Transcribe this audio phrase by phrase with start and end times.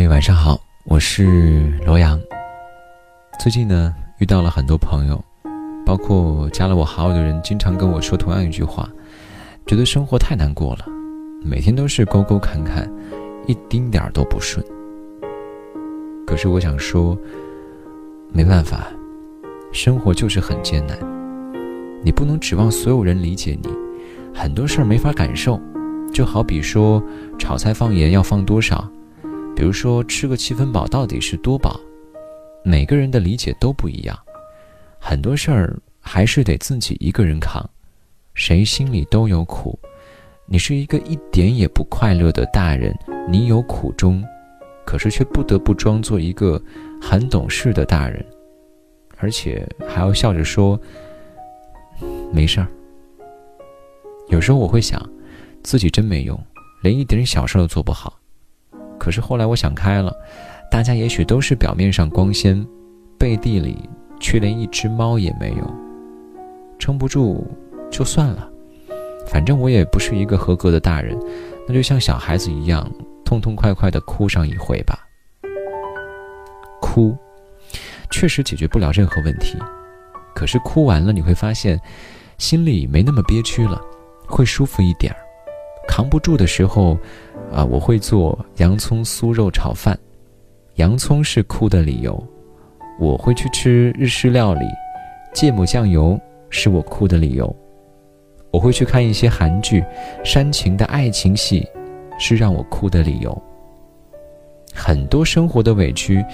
[0.00, 2.18] 嗨，晚上好，我是罗阳。
[3.38, 5.22] 最近呢，遇到了很多朋友，
[5.84, 8.88] 包括加了我好友的人，经常跟我说同样一句话，
[9.66, 10.86] 觉得生活太难过了，
[11.44, 12.90] 每天都是沟沟坎坎，
[13.46, 14.64] 一丁点儿都不顺。
[16.26, 17.14] 可是我想说，
[18.32, 18.86] 没办法，
[19.70, 20.96] 生活就是很艰难，
[22.02, 23.68] 你不能指望所有人理解你，
[24.34, 25.60] 很多事儿没法感受，
[26.10, 27.02] 就好比说
[27.38, 28.90] 炒菜放盐要放多少。
[29.60, 31.78] 比如说，吃个七分饱到底是多饱？
[32.64, 34.18] 每个人的理解都不一样，
[34.98, 37.62] 很多事儿还是得自己一个人扛。
[38.32, 39.78] 谁心里都有苦，
[40.46, 44.24] 你是一个一点也不快乐的大人，你有苦衷，
[44.86, 46.58] 可是却不得不装作一个
[46.98, 48.24] 很懂事的大人，
[49.18, 50.80] 而且还要笑着说
[52.32, 52.66] 没事儿。
[54.30, 55.06] 有时候我会想，
[55.62, 56.42] 自己真没用，
[56.82, 58.18] 连一点小事都做不好。
[59.00, 60.14] 可是后来我想开了，
[60.70, 62.64] 大家也许都是表面上光鲜，
[63.18, 63.88] 背地里
[64.20, 65.74] 却连一只猫也没有。
[66.78, 67.46] 撑不住
[67.90, 68.46] 就算了，
[69.26, 71.18] 反正我也不是一个合格的大人，
[71.66, 72.86] 那就像小孩子一样，
[73.24, 74.98] 痛痛快快的哭上一回吧。
[76.78, 77.16] 哭，
[78.10, 79.56] 确实解决不了任何问题，
[80.34, 81.80] 可是哭完了你会发现，
[82.36, 83.80] 心里没那么憋屈了，
[84.26, 85.18] 会舒服一点儿。
[85.90, 86.96] 扛不住的时候。
[87.52, 89.98] 啊，我会做洋葱酥肉炒饭，
[90.76, 92.14] 洋葱是哭的理由；
[93.00, 94.64] 我会去吃日式料理，
[95.34, 96.16] 芥末酱油
[96.48, 97.52] 是我哭的理由；
[98.52, 99.84] 我会去看一些韩剧，
[100.22, 101.68] 煽情的爱情戏
[102.20, 103.36] 是让我哭的理由。
[104.72, 106.24] 很多生活的委屈，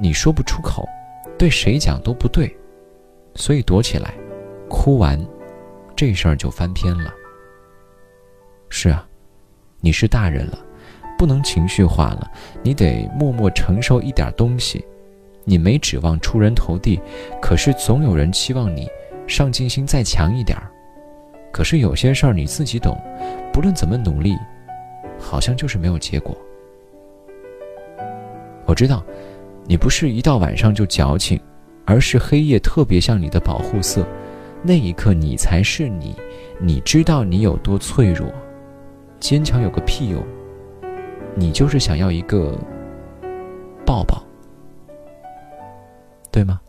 [0.00, 0.88] 你说不出口，
[1.36, 2.56] 对谁讲都不对，
[3.34, 4.14] 所以躲起来，
[4.68, 5.18] 哭完，
[5.96, 7.12] 这事儿就翻篇了。
[8.72, 9.06] 是啊。
[9.80, 10.58] 你是大人了，
[11.18, 12.30] 不能情绪化了，
[12.62, 14.82] 你得默默承受一点东西。
[15.44, 16.98] 你没指望出人头地，
[17.40, 18.88] 可是总有人期望你
[19.26, 20.70] 上进心再强一点儿。
[21.52, 22.98] 可是有些事儿你自己懂，
[23.52, 24.36] 不论怎么努力，
[25.18, 26.34] 好像就是没有结果。
[28.64, 29.04] 我知道，
[29.66, 31.38] 你不是一到晚上就矫情，
[31.84, 34.06] 而是黑夜特别像你的保护色。
[34.62, 36.16] 那一刻，你才是你，
[36.60, 38.32] 你知道你有多脆弱。
[39.22, 40.20] 坚强有个屁用！
[41.36, 42.58] 你就是想要一个
[43.86, 44.20] 抱抱，
[46.32, 46.60] 对吗？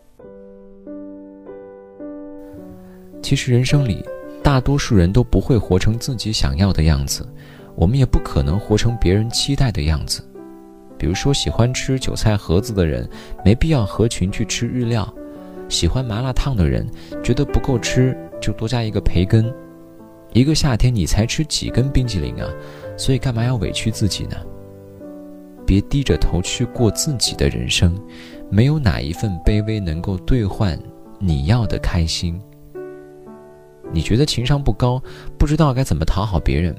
[3.20, 4.04] 其实人生里，
[4.40, 7.28] 大多数人都不会活成自己想要的样子，
[7.74, 10.22] 我们也不可能活成别人期待的样子。
[10.96, 13.06] 比如说，喜欢吃韭菜盒子的人，
[13.44, 15.02] 没必要合群去吃日料；
[15.68, 16.88] 喜欢麻辣烫的人，
[17.20, 19.52] 觉得不够吃，就多加一个培根。
[20.34, 22.50] 一个夏天你才吃几根冰激凌啊？
[22.98, 24.36] 所以干嘛要委屈自己呢？
[25.64, 27.96] 别低着头去过自己的人生，
[28.50, 30.78] 没有哪一份卑微能够兑换
[31.20, 32.38] 你要的开心。
[33.92, 35.00] 你觉得情商不高，
[35.38, 36.74] 不知道该怎么讨好别人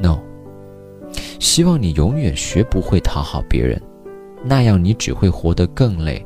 [0.00, 0.18] ？No，
[1.40, 3.80] 希望你永远学不会讨好别人，
[4.44, 6.24] 那样你只会活得更累，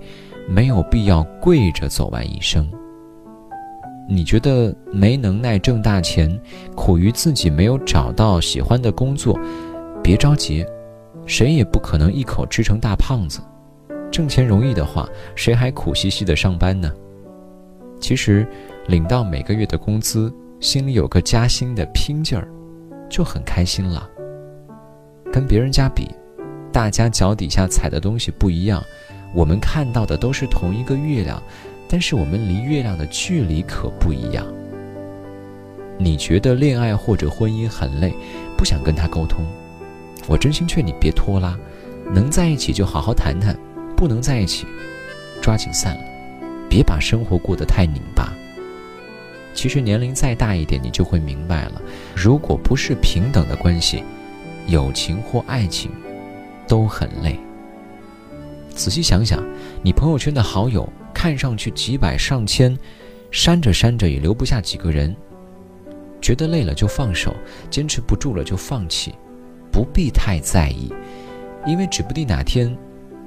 [0.48, 2.68] 没有必要跪着走完一生。
[4.10, 6.40] 你觉得没能耐挣大钱，
[6.74, 9.38] 苦于自己没有找到喜欢的工作，
[10.02, 10.64] 别着急，
[11.26, 13.38] 谁也不可能一口吃成大胖子。
[14.10, 16.90] 挣钱容易的话，谁还苦兮兮的上班呢？
[18.00, 18.46] 其实，
[18.86, 22.48] 领到每个月的工资，心里有个加薪的拼劲儿，
[23.10, 24.08] 就很开心了。
[25.30, 26.08] 跟别人家比，
[26.72, 28.82] 大家脚底下踩的东西不一样，
[29.34, 31.42] 我们看到的都是同一个月亮。
[31.88, 34.46] 但是我们离月亮的距离可不一样。
[35.96, 38.12] 你觉得恋爱或者婚姻很累，
[38.56, 39.44] 不想跟他沟通，
[40.28, 41.58] 我真心劝你别拖拉，
[42.12, 43.56] 能在一起就好好谈谈，
[43.96, 44.66] 不能在一起，
[45.42, 46.04] 抓紧散了，
[46.68, 48.32] 别把生活过得太拧巴。
[49.54, 51.82] 其实年龄再大一点，你就会明白了，
[52.14, 54.04] 如果不是平等的关系，
[54.68, 55.90] 友情或爱情，
[56.68, 57.36] 都很累。
[58.70, 59.42] 仔细想想，
[59.82, 60.88] 你朋友圈的好友。
[61.18, 62.78] 看上去几百上千，
[63.32, 65.12] 删着删着也留不下几个人。
[66.20, 67.34] 觉得累了就放手，
[67.68, 69.12] 坚持不住了就放弃，
[69.72, 70.92] 不必太在意，
[71.66, 72.72] 因为指不定哪天，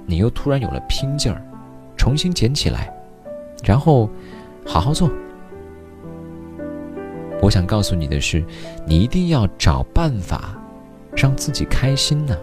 [0.06, 1.44] 你又突然有了拼劲儿，
[1.98, 2.90] 重新捡起来，
[3.62, 4.10] 然后
[4.66, 5.12] 好好做。
[7.42, 8.42] 我想告诉你的是，
[8.88, 10.58] 你一定要找办法，
[11.14, 12.38] 让自己开心呢。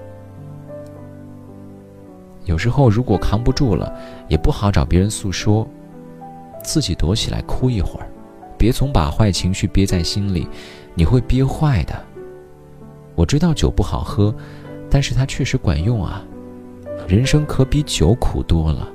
[2.49, 3.95] 有时候，如果扛不住了，
[4.27, 5.69] 也不好找别人诉说，
[6.65, 8.09] 自己躲起来哭一会儿，
[8.57, 10.49] 别总把坏情绪憋在心里，
[10.95, 11.95] 你会憋坏的。
[13.15, 14.35] 我知道酒不好喝，
[14.89, 16.25] 但是它确实管用啊。
[17.07, 18.89] 人生可比酒苦多了。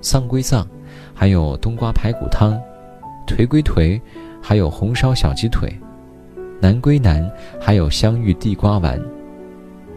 [0.00, 0.64] 丧归丧，
[1.12, 2.52] 还有冬瓜排骨汤；
[3.26, 4.00] 颓归颓，
[4.40, 5.68] 还有红烧小鸡腿；
[6.60, 7.28] 难归难，
[7.60, 9.00] 还有香芋地瓜丸。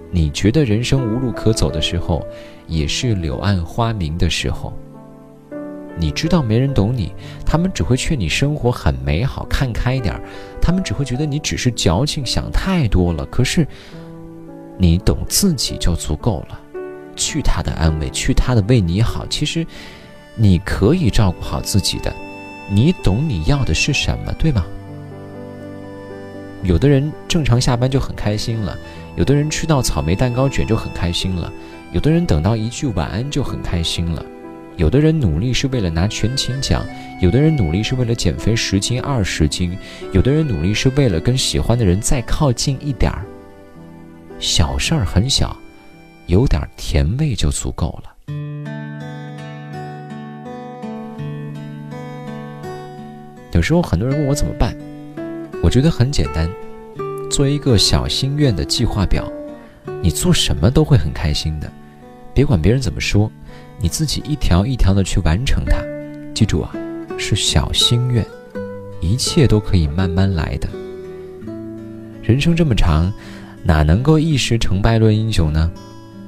[0.10, 2.26] 你觉得人生无路可走的时候，
[2.68, 4.74] 也是柳暗花明的时候。
[6.00, 7.12] 你知道没人懂你，
[7.46, 10.22] 他们只会劝你生活很美好，看开点儿。
[10.62, 13.26] 他们只会觉得你只是矫情，想太多了。
[13.26, 13.68] 可是，
[14.78, 16.60] 你懂自己就足够了。
[17.16, 19.26] 去他的安慰，去他的为你好。
[19.28, 19.66] 其实，
[20.36, 22.14] 你可以照顾好自己的。
[22.70, 24.64] 你懂你要的是什么，对吗？
[26.62, 28.78] 有的人正常下班就很开心了，
[29.18, 31.52] 有的人吃到草莓蛋糕卷就很开心了，
[31.92, 34.24] 有的人等到一句晚安就很开心了。
[34.76, 36.86] 有的人努力是为了拿全勤奖，
[37.20, 39.76] 有的人努力是为了减肥十斤二十斤，
[40.12, 43.26] 有的人努力是为了跟喜欢的人再靠近一点儿。
[44.38, 45.58] 小事儿很小，
[46.28, 48.14] 有点甜味就足够了。
[53.54, 54.78] 有时候很多人问我怎么办，
[55.64, 56.48] 我觉得很简单，
[57.30, 59.32] 做一个小心愿的计划表，
[60.02, 61.72] 你做什么都会很开心的，
[62.34, 63.32] 别管别人怎么说。
[63.80, 65.78] 你自己一条一条的去完成它，
[66.34, 66.72] 记住啊，
[67.18, 68.26] 是小心愿，
[69.00, 70.68] 一切都可以慢慢来的。
[72.24, 73.14] 人生这么长，
[73.64, 75.72] 哪能够一时成败论英雄呢？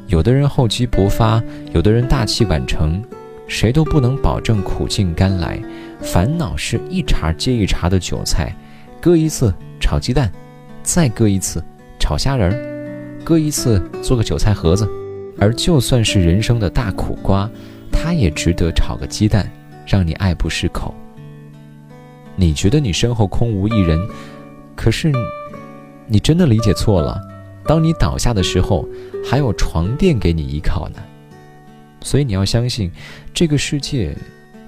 [0.08, 1.42] 有的人厚积薄发，
[1.74, 3.04] 有的人大器晚成，
[3.48, 5.60] 谁都不能保证苦尽甘来。
[6.02, 8.56] 烦恼是一茬接一茬的韭菜，
[9.02, 10.32] 割一次炒鸡蛋，
[10.92, 11.64] 再割一次
[12.00, 14.90] 炒虾仁儿，割一次做个韭菜盒子。
[15.38, 17.48] 而就算是人生的大苦瓜，
[17.92, 19.48] 它也值得炒个鸡蛋，
[19.86, 20.96] 让你爱不释口。
[22.36, 24.00] 你觉得你身后空无一人，
[24.76, 25.12] 可是
[26.08, 27.22] 你真的理解错了。
[27.68, 28.90] 当你倒下的时候，
[29.24, 30.96] 还有床垫给你依靠呢。
[32.02, 32.92] 所以你要相信，
[33.32, 34.18] 这个世界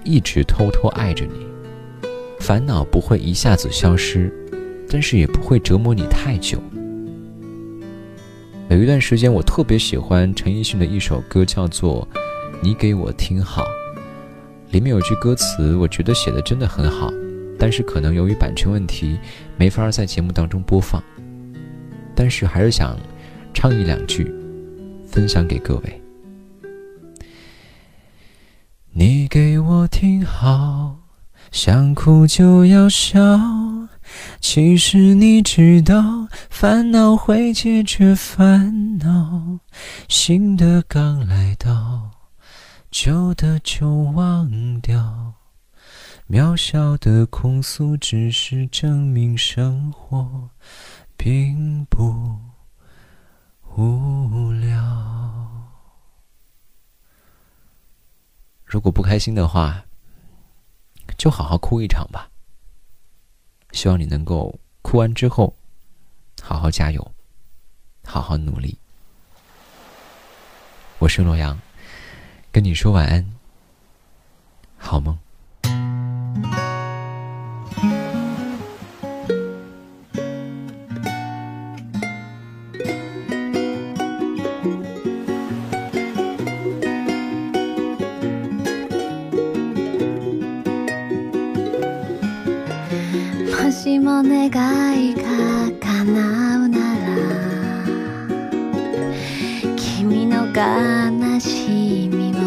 [0.04, 1.48] 一直偷偷爱着你。
[2.40, 4.32] 烦恼不会一下子消失，
[4.92, 6.62] 但是也不会折磨你太久。
[8.70, 12.06] 有一段时间，我特别喜欢陈奕迅的一首歌，叫做
[12.62, 13.64] 《你给我听好》。
[14.72, 17.10] 里面有句歌词，我觉得写的真的很好，
[17.58, 19.18] 但是可能由于版权问题，
[19.58, 21.02] 没法在节目当中播放。
[22.16, 22.98] 但是还是想
[23.54, 24.34] 唱一两句，
[25.08, 26.02] 分享给各位。
[28.94, 30.98] 你给我听好，
[31.52, 33.71] 想哭就要笑。
[34.40, 39.60] 其实你知道，烦恼会解决烦恼，
[40.10, 42.12] 新的刚来到，
[42.90, 45.34] 旧的就忘掉。
[46.30, 50.50] 渺小的控诉只是证明生活
[51.18, 52.40] 并不
[53.76, 54.80] 无聊。
[58.64, 59.84] 如果不开心的话，
[61.18, 62.31] 就好好哭一场吧。
[63.72, 65.56] 希望你能够哭完之后，
[66.42, 67.12] 好好加油，
[68.06, 68.78] 好好努力。
[71.00, 71.60] 我是洛阳，
[72.52, 73.34] 跟你说晚安，
[74.78, 75.18] 好梦。
[94.02, 95.22] も願いが
[95.80, 97.06] 叶うなら
[99.76, 102.40] 君の悲しみを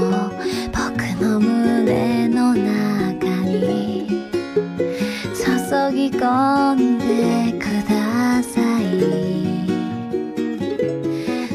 [0.73, 0.83] 僕
[1.23, 4.29] の胸の中に
[5.33, 5.45] 注
[5.93, 8.83] ぎ込んでください。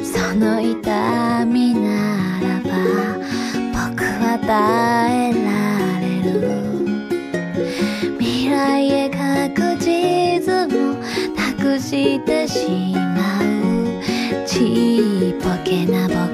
[0.01, 2.69] その痛みならば
[3.91, 5.38] 僕は耐えら
[11.89, 14.45] してしまう。
[14.45, 16.28] ちっぽけな僕。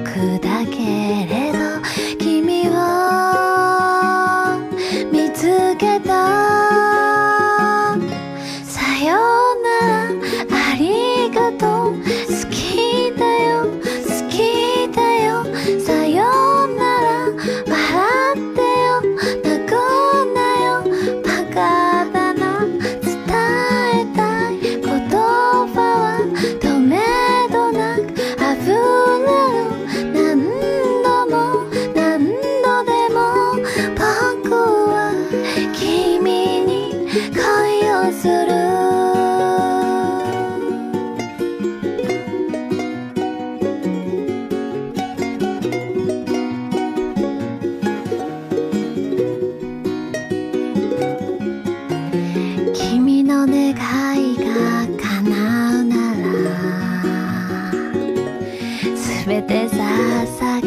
[59.68, 60.60] でささ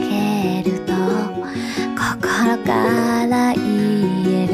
[0.63, 0.91] ると
[1.95, 3.63] 心から言
[4.43, 4.51] える。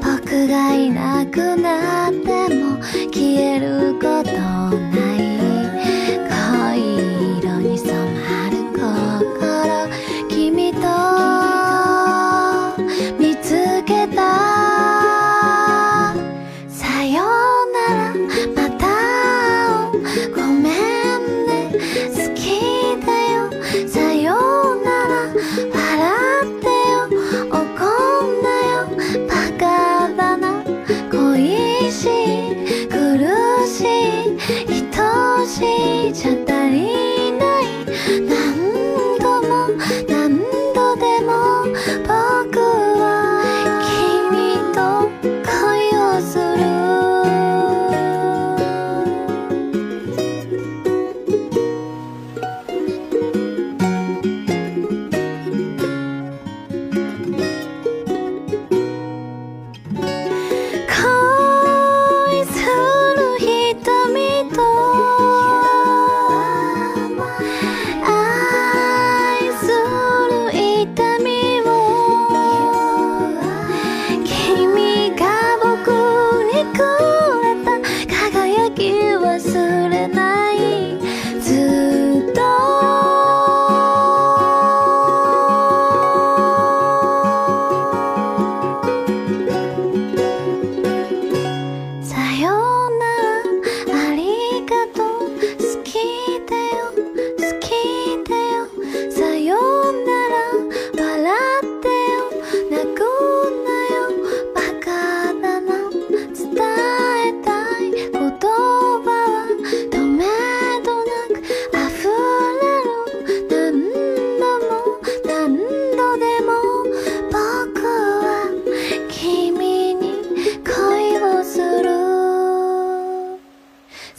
[0.00, 2.76] 僕がいなくなっても
[3.12, 4.43] 消えること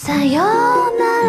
[0.05, 1.24] さようなら。